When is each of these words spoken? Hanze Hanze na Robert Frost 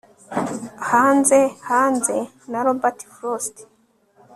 Hanze 0.89 1.39
Hanze 1.67 2.17
na 2.51 2.59
Robert 2.65 2.99
Frost 3.13 3.55